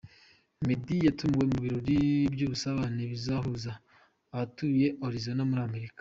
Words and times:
Meddy 0.65 0.97
yatumiwe 1.07 1.45
mu 1.51 1.57
birori 1.63 1.97
by’ubusabane 2.33 3.03
bizahuza 3.11 3.71
abatuye 4.33 4.87
Arizona 5.07 5.43
muri 5.49 5.61
Amerika. 5.69 5.99